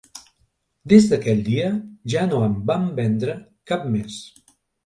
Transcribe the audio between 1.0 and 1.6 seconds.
d'aquell